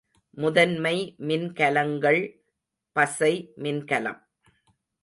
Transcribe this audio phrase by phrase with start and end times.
[0.37, 0.93] முதன்மை
[1.17, 2.21] மின்கலங்கள்
[2.95, 3.33] பசை
[3.57, 4.21] மின்கலம்.